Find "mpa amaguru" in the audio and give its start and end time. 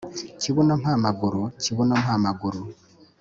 0.81-1.41, 2.01-2.61